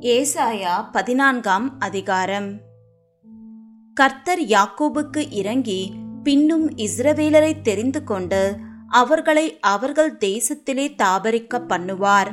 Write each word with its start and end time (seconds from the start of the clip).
ஏசாயா 0.00 0.90
பதினான்காம் 0.92 1.80
அதிகாரம். 1.80 2.60
கர்த்தர் 3.94 4.40
யாக்கோபுக்கு 4.40 5.26
இறங்கி 5.30 5.92
பின்னும் 6.22 6.70
இஸ்ரவேலரை 6.70 7.60
தெரிந்து 7.62 8.04
கொண்டு 8.04 8.56
அவர்களை 8.88 9.58
அவர்கள் 9.60 10.16
தேசத்திலே 10.16 10.94
தாபரிக்க 11.02 11.60
பண்ணுவார். 11.68 12.32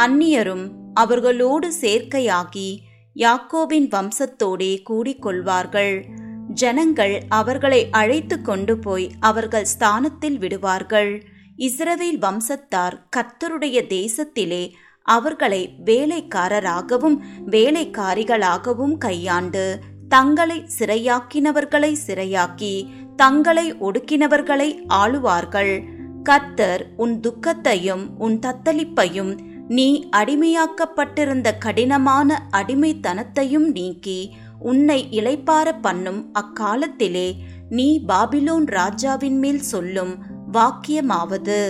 அந்நியரும் 0.00 0.70
அவர்களோடு 0.94 1.72
சேர்க்கையாகி 1.80 2.78
யாக்கோபின் 3.14 3.88
வம்சத்தோடே 3.88 4.82
கூடிக்கொள்வார்கள். 4.90 6.02
ஜனங்கள் 6.48 7.22
அவர்களை 7.28 7.88
அழைத்து 7.90 8.42
கொண்டு 8.42 8.78
போய் 8.78 9.10
அவர்கள் 9.20 9.64
ஸ்தானத்தில் 9.64 10.38
விடுவார்கள். 10.38 11.24
இஸ்ரவேல் 11.58 12.18
வம்சத்தார் 12.20 12.94
கர்த்தருடைய 13.16 13.78
தேசத்திலே 13.88 14.72
அவர்களை 15.06 15.74
வேலைக்காரராகவும் 15.84 17.18
வேலைக்காரிகளாகவும் 17.50 18.96
கையாண்டு 18.98 19.78
தங்களை 20.08 20.58
சிறையாக்கினவர்களை 20.78 21.92
சிறையாக்கி 22.06 22.88
தங்களை 23.16 23.74
ஒடுக்கினவர்களை 23.74 24.68
ஆளுவார்கள். 24.88 25.74
கர்த்தர் 26.22 26.82
உன் 26.96 27.20
துக்கத்தையும் 27.20 28.04
உன் 28.18 28.38
தத்தளிப்பையும் 28.38 29.38
நீ 29.68 30.08
அடிமையாக்கப்பட்டிருந்த 30.16 31.48
கடினமான 31.58 32.48
அடிமைத்தனத்தையும் 32.52 33.68
நீக்கி 33.70 34.30
உன்னை 34.60 35.08
இளைப்பார 35.10 35.72
பண்ணும் 35.80 36.20
அக்காலத்திலே 36.32 37.28
நீ 37.68 38.00
பாபிலோன் 38.08 38.66
ராஜாவின் 38.66 39.38
மேல் 39.38 39.60
சொல்லும் 39.60 40.14
வாக்கியமாவது 40.52 41.60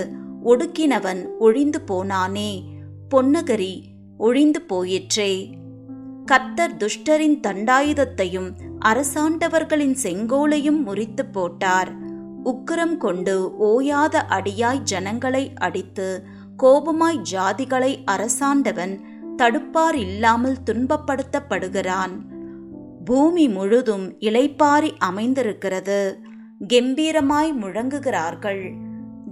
ஒடுக்கினவன் 0.45 1.21
ஒழிந்து 1.39 1.81
போனானே. 1.87 2.51
பொன்னகரி 3.15 3.81
ஒழிந்து 4.17 4.61
போயிற்றே. 4.61 5.57
கர்த்தர் 6.25 6.77
துஷ்டரின் 6.77 7.39
தண்டாயுதத்தையும் 7.47 8.49
அரசாண்டவர்களின் 8.85 9.95
செங்கோலையும் 10.03 10.83
முறித்து 10.83 11.25
போட்டார். 11.25 11.91
உக்கிரம் 12.45 12.97
கொண்டு 12.97 13.53
ஓயாத 13.59 14.23
அடியாய் 14.29 14.81
ஜனங்களை 14.81 15.51
அடித்து 15.55 16.23
கோபமாய் 16.63 17.21
ஜாதிகளை 17.31 17.97
அரசாண்டவன் 18.05 19.01
தடுப்பார் 19.37 19.93
இல்லாமல் 19.93 20.57
துன்பப்படுத்தப்படுகிறான். 20.65 22.15
பூமி 23.05 23.47
முழுதும் 23.47 24.17
இலைப்பாரி 24.19 24.91
அமைந்திருக்கிறது. 24.97 26.19
கெம்பீரமாய் 26.73 27.53
முழங்குகிறார்கள். 27.61 28.73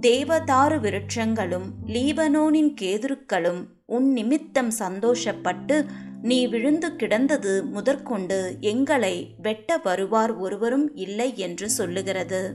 தேவதாரு 0.00 0.78
விருட்சங்களும் 0.78 1.64
லீபனோனின் 1.86 2.74
கேதுருக்களும் 2.80 3.64
உன் 3.86 4.12
நிமித்தம் 4.12 4.70
சந்தோஷப்பட்டு 4.78 5.86
நீ 6.22 6.46
விழுந்து 6.46 6.96
கிடந்தது 6.96 7.64
முதற்கொண்டு 7.64 8.56
எங்களை 8.60 9.34
வெட்ட 9.42 9.76
வருவார் 9.76 10.36
ஒருவரும் 10.36 10.96
இல்லை 10.96 11.36
என்று 11.36 11.70
சொல்லுகிறது. 11.70 12.54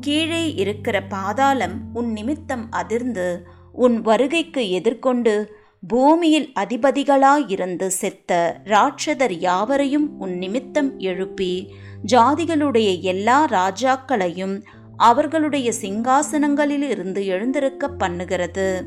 கீழே 0.00 0.54
இருக்கிற 0.54 1.02
பாதாளம் 1.02 1.80
உன் 1.92 2.12
நிமித்தம் 2.12 2.70
அதிர்ந்து 2.70 3.46
உன் 3.72 4.00
வருகைக்கு 4.00 4.70
எதிர்கொண்டு 4.70 5.60
பூமியில் 5.88 6.52
அதிபதிகளாயிருந்து 6.60 7.86
செத்த 7.86 8.60
ராட்சதர் 8.64 9.30
யாவரையும் 9.30 10.18
உன் 10.18 10.36
நிமித்தம் 10.36 10.98
எழுப்பி 10.98 11.72
ஜாதிகளுடைய 12.06 13.00
எல்லா 13.00 13.46
ராஜாக்களையும் 13.46 14.62
அவர்களுடைய 15.02 15.72
சிங்காசனங்களிலிருந்து 15.82 17.24
எழுந்திருக்க 17.24 17.90
பண்ணுகிறது. 17.98 18.82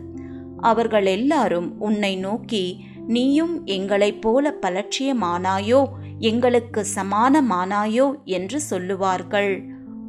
அவர்கள் 0.58 1.06
எல்லாரும் 1.06 1.80
உன்னை 1.80 2.16
நோக்கி 2.16 2.86
நீயும் 3.08 3.66
எங்களைப் 3.66 4.22
போல 4.22 4.56
பலட்சியமானாயோ 4.62 5.84
எங்களுக்கு 6.20 6.86
சமானமானாயோ? 6.96 8.24
என்று 8.24 8.62
சொல்லுவார்கள். 8.62 9.64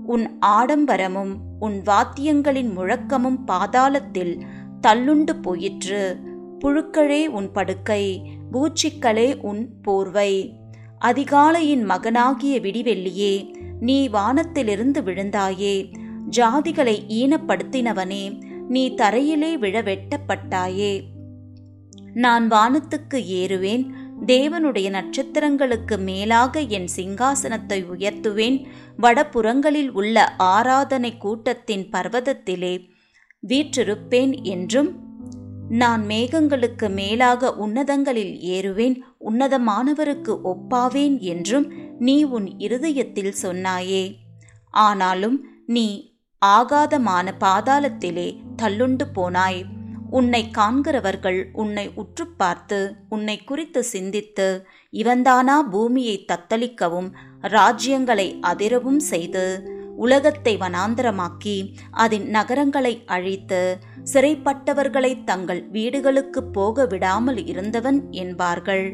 உன் 0.07 0.39
ஆடம்பரமும் 0.47 1.35
உன் 1.59 1.83
வாத்தியங்களின் 1.87 2.73
முழக்கமும் 2.73 3.39
பாதாளத்தில் 3.47 4.41
தள்ளுண்டு 4.87 5.43
போயிற்று. 5.43 6.17
புழுக்களே 6.65 7.27
உன் 7.27 7.53
படுக்கை 7.53 8.31
பூச்சிக்களே 8.53 9.41
உன் 9.41 9.69
போர்வை. 9.83 10.53
அதிகாலையின் 11.05 11.85
மகனாகிய 11.85 12.61
விடிவெள்ளியே 12.61 13.55
நீ 13.81 14.09
வானத்திலிருந்து 14.09 15.01
விழுந்தாயே 15.01 15.96
ஜாதிகளை 16.31 16.99
ஈனப்படுத்தினவனே 17.09 18.43
நீ 18.69 18.91
தரையிலே 18.91 19.59
விழ 19.59 19.83
வெட்டப்பட்டாயே 19.83 21.03
நான் 22.15 22.51
வானத்துக்கு 22.51 23.15
ஏறுவேன் 23.15 23.91
தேவனுடைய 24.27 24.91
நட்சத்திரங்களுக்கு 24.91 25.99
மேலாக 25.99 26.61
என் 26.61 26.89
சிங்காசனத்தை 26.97 27.85
உயர்த்துவேன் 27.99 28.65
வடபுறங்களில் 29.03 29.89
உள்ள 29.89 30.35
ஆராதனை 30.37 31.17
கூட்டத்தின் 31.17 31.89
பர்வதத்திலே 31.93 32.89
வீற்றிருப்பேன் 33.49 34.43
என்றும் 34.43 35.05
நான் 35.69 36.07
மேகங்களுக்கு 36.07 36.91
மேலாக 36.91 37.55
உன்னதங்களில் 37.55 38.39
ஏறுவேன் 38.41 39.01
உன்னதமானவருக்கு 39.21 40.39
ஒப்பாவேன் 40.45 41.19
என்றும் 41.19 41.73
நீ 41.99 42.23
உன் 42.23 42.59
இருதயத்தில் 42.59 43.35
சொன்னாயே. 43.43 44.15
ஆனாலும் 44.71 45.47
நீ 45.67 46.16
ஆகாதமான 46.45 47.33
பாதாளத்திலே 47.41 48.29
தள்ளுண்டு 48.63 49.05
போனாய். 49.15 49.61
உன்னை 50.11 50.51
காண்கிறவர்கள் 50.51 51.51
உன்னை 51.53 51.93
உற்று 51.95 52.27
பார்த்து 52.37 52.97
உன்னை 53.09 53.37
குறித்து 53.45 53.85
சிந்தித்து 53.85 54.49
இவன்தானா 54.93 55.57
பூமியை 55.71 56.25
தத்தளிக்கவும் 56.33 57.09
ராஜ்யங்களை 57.41 58.29
அதிரவும் 58.43 59.01
செய்து 59.05 59.45
உலகத்தை 59.97 60.57
வனாந்தரமாக்கி 60.57 61.57
அதன் 61.91 62.27
நகரங்களை 62.27 63.03
அழித்து 63.07 63.61
சிறைப்பட்டவர்களை 64.13 65.13
தங்கள் 65.25 65.63
வீடுகளுக்கு 65.69 66.43
போக 66.43 66.87
விடாமல் 66.87 67.47
இருந்தவன் 67.47 68.11
என்பார்கள். 68.11 68.87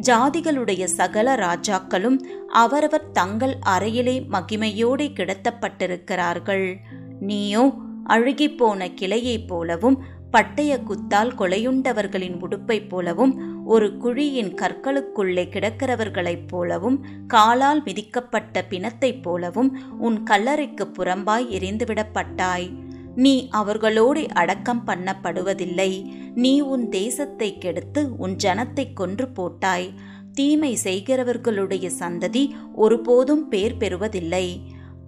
ஜாதிகளுடைய 0.00 0.84
சகல 0.84 1.34
ராஜாக்களும் 1.34 2.18
அவரவர் 2.48 3.10
தங்கள் 3.10 3.54
அறையிலே 3.66 4.16
மகிமையோடு 4.32 5.06
கிடத்தப்பட்டிருக்கிறார்கள். 5.18 6.74
நீயோ 7.20 7.72
அழுகிப்போன 8.08 8.88
கிளையைப் 9.00 9.46
போலவும் 9.46 9.98
பட்டய 10.32 10.72
குத்தால் 10.82 11.32
கொலையுண்டவர்களின் 11.38 12.36
உடுப்பைப் 12.40 12.88
போலவும் 12.88 13.32
ஒரு 13.66 13.96
குழியின் 14.02 14.52
கற்களுக்குள்ளே 14.54 15.44
கிடக்கிறவர்களைப் 15.54 16.48
போலவும் 16.48 17.06
காலால் 17.26 17.82
மிதிக்கப்பட்ட 17.82 18.62
பிணத்தைப் 18.68 19.22
போலவும் 19.22 19.70
உன் 19.98 20.22
கல்லறைக்கு 20.22 20.86
புறம்பாய் 20.86 21.48
எரிந்துவிடப்பட்டாய். 21.58 22.68
நீ 23.14 23.48
அவர்களோடு 23.50 24.26
அடக்கம் 24.32 24.82
பண்ணப்படுவதில்லை. 24.86 25.92
நீ 26.34 26.60
உன் 26.60 26.88
தேசத்தை 26.88 27.58
கெடுத்து 27.58 28.16
உன் 28.16 28.36
ஜனத்தை 28.44 28.92
கொன்று 28.92 29.28
போட்டாய். 29.28 29.94
தீமை 30.34 30.78
செய்கிறவர்களுடைய 30.84 31.90
சந்ததி 31.98 32.50
ஒருபோதும் 32.74 33.48
பேர் 33.48 33.76
பெறுவதில்லை. 33.76 34.60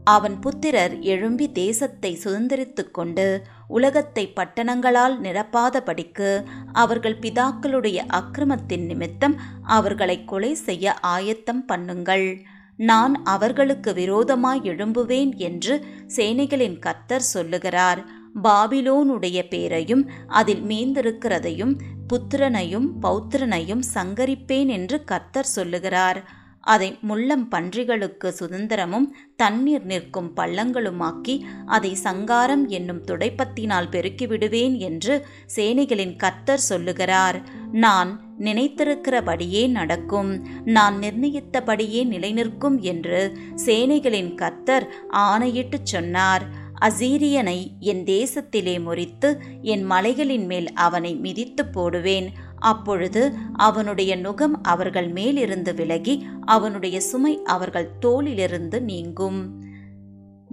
அவன் 0.05 0.39
புத்திரர் 0.41 0.99
எழும்பி 1.01 1.53
தேசத்தை 1.53 2.19
சுதந்திரித்து 2.25 2.91
கொண்டு 2.91 3.43
உலகத்தை 3.69 4.33
பட்டணங்களால் 4.37 5.15
நிரப்பாதபடிக்கு 5.21 6.45
அவர்கள் 6.73 7.19
பிதாக்களுடைய 7.19 7.99
அக்கிரமத்தின் 8.09 8.87
நிமித்தம் 8.87 9.37
அவர்களை 9.63 10.25
கொலை 10.25 10.55
செய்ய 10.55 10.95
ஆயத்தம் 11.01 11.65
பண்ணுங்கள். 11.69 12.37
நான் 12.77 13.15
அவர்களுக்கு 13.25 13.93
விரோதமாய் 13.93 14.63
எழும்புவேன் 14.63 15.37
என்று 15.37 15.85
சேனைகளின் 16.17 16.79
கர்த்தர் 16.79 17.31
சொல்லுகிறார். 17.35 18.03
பாபிலோனுடைய 18.43 19.49
பேரையும் 19.49 20.11
அதில் 20.27 20.63
மீந்திருக்கிறதையும் 20.63 21.79
புத்திரனையும் 22.13 22.89
பௌத்திரனையும் 23.03 23.83
சங்கரிப்பேன் 23.95 24.67
என்று 24.67 25.05
கர்த்தர் 25.05 25.45
சொல்லுகிறார். 25.45 26.41
அதை 26.61 26.99
முள்ளம் 27.01 27.49
பன்றிகளுக்கு 27.51 28.25
சுதந்திரமும் 28.25 29.07
தண்ணீர் 29.37 29.85
நிற்கும் 29.85 30.33
பள்ளங்களுமாக்கி 30.37 31.41
அதை 31.67 31.95
சங்காரம் 31.95 32.69
என்னும் 32.69 33.05
துடைப்பத்தினால் 33.05 33.91
பெருக்கிவிடுவேன் 33.91 34.79
என்று 34.79 35.27
சேனைகளின் 35.57 36.17
கர்த்தர் 36.17 36.59
சொல்லுகிறார். 36.59 37.43
நான் 37.73 38.21
நினைத்திருக்கிறபடியே 38.39 39.71
நடக்கும் 39.71 40.47
நான் 40.65 40.99
நிர்ணயித்தபடியே 40.99 42.05
நிலைநிற்கும் 42.05 42.81
என்று 42.81 43.39
சேனைகளின் 43.65 44.35
கர்த்தர் 44.35 44.89
ஆணையிட்டு 45.09 45.79
சொன்னார். 45.83 46.62
அசீரியனை 46.83 47.79
என் 47.79 48.05
தேசத்திலே 48.05 48.83
முறித்து 48.83 49.41
என் 49.63 49.85
மலைகளின் 49.85 50.47
மேல் 50.47 50.73
அவனை 50.73 51.15
மிதித்து 51.15 51.67
போடுவேன். 51.67 52.33
அப்பொழுது 52.59 53.33
அவனுடைய 53.53 54.17
நுகம் 54.17 54.55
அவர்கள் 54.63 55.09
மேலிருந்து 55.09 55.75
விலகி 55.75 56.27
அவனுடைய 56.45 57.01
சுமை 57.01 57.43
அவர்கள் 57.43 57.91
தோளிலிருந்து 58.03 58.81
நீங்கும். 58.81 59.71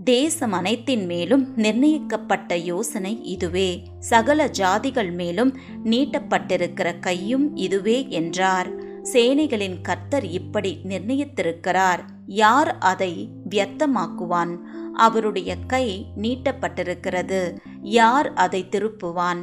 தேசம் 0.04 0.52
அனைத்தின் 0.52 1.06
மேலும் 1.06 1.54
நிர்ணயிக்கப்பட்ட 1.56 2.58
யோசனை 2.58 3.24
இதுவே. 3.24 3.84
சகல 4.00 4.52
ஜாதிகள் 4.60 5.12
மேலும் 5.12 5.58
நீட்டப்பட்டிருக்கிற 5.84 7.00
கையும் 7.00 7.56
இதுவே 7.56 8.06
என்றார். 8.10 8.70
சேனைகளின் 9.04 9.82
கர்த்தர் 9.82 10.26
இப்படி 10.26 10.78
நிர்ணயித்திருக்கிறார். 10.84 12.00
யார் 12.26 12.78
அதை 12.78 13.30
வியர்த்தமாக்குவான் 13.50 14.58
அவருடைய 15.00 15.56
கை 15.68 16.06
நீட்டப்பட்டிருக்கிறது. 16.18 17.42
யார் 17.82 18.34
அதை 18.34 18.68
திருப்புவான்? 18.70 19.42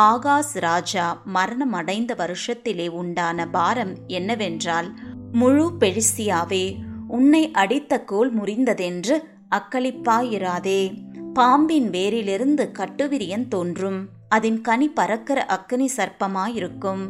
ஆகாஸ் 0.00 0.52
ராஜா 0.52 1.22
மரணம் 1.24 1.72
அடைந்த 1.72 2.14
வருஷத்திலே 2.18 2.88
உண்டான 2.88 3.48
பாரம் 3.48 3.94
என்னவென்றால் 4.06 4.90
முழு 5.32 5.66
பெழிசியாவே 5.80 6.64
உன்னை 7.08 7.50
அடித்த 7.50 8.00
கோல் 8.04 8.32
முறிந்ததென்று 8.38 9.16
அக்களிப்பாயிராதே. 9.50 10.80
பாம்பின் 11.32 11.90
வேரிலிருந்து 11.90 12.64
கட்டுவிரியன் 12.72 13.48
தோன்றும். 13.48 14.08
அதன் 14.28 14.60
கனி 14.60 14.88
பறக்கிற 14.88 15.46
அக்னி 15.48 15.88
சர்ப்பமாயிருக்கும். 15.96 17.04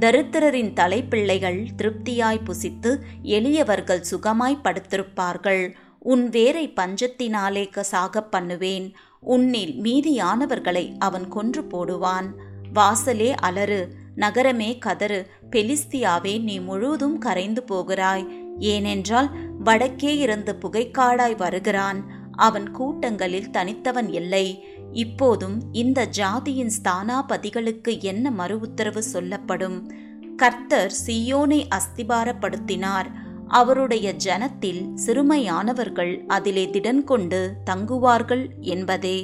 தரித்திரரின் 0.00 0.72
தலைப்பிள்ளைகள் 0.72 1.66
திருப்தியாய் 1.76 2.44
புசித்து 2.44 2.90
எளியவர்கள் 3.22 4.04
சுகமாய் 4.10 4.60
படுத்திருப்பார்கள். 4.64 5.64
உன் 6.02 6.28
வேரை 6.28 6.68
பஞ்சத்தினாலே 6.68 7.70
கசாகப் 7.70 8.30
பண்ணுவேன். 8.30 8.96
உன்னில் 9.20 9.80
மீதியானவர்களை 9.82 10.94
அவன் 10.98 11.28
கொன்று 11.28 11.62
போடுவான். 11.62 12.32
வாசலே 12.74 13.30
அலறு 13.30 13.94
நகரமே 14.14 14.78
கதறு 14.78 15.30
பெலிஸ்தியாவே 15.50 16.42
நீ 16.42 16.58
முழுவதும் 16.58 17.18
கரைந்து 17.18 17.62
போகிறாய். 17.62 18.54
ஏனென்றால் 18.58 19.30
வடக்கே 19.58 20.16
இருந்து 20.16 20.58
புகைக்காடாய் 20.60 21.36
வருகிறான். 21.36 22.04
அவன் 22.32 22.70
கூட்டங்களில் 22.70 23.50
தனித்தவன் 23.50 24.12
இல்லை. 24.12 24.64
இப்போதும் 24.92 25.72
இந்த 25.72 26.08
ஜாதியின் 26.16 26.70
ஸ்தானாபதிகளுக்கு 26.82 28.00
என்ன 28.00 28.30
மறு 28.30 28.60
உத்தரவு 28.60 29.02
சொல்லப்படும்? 29.02 29.92
கர்த்தர் 30.36 30.92
சியோனை 31.06 31.66
அஸ்திபாரப்படுத்தினார். 31.74 33.12
அவருடைய 33.52 34.08
ஜனத்தில் 34.24 34.82
சிறுமையானவர்கள் 35.06 36.12
அதிலே 36.26 36.64
திடன் 36.66 37.04
கொண்டு 37.04 37.40
தங்குவார்கள் 37.70 38.44
என்பதே. 38.74 39.18